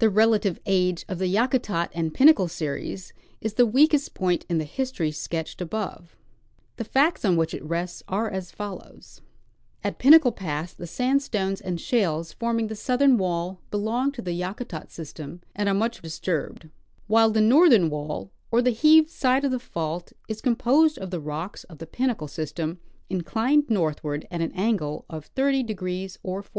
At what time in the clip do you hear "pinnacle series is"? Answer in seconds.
2.12-3.54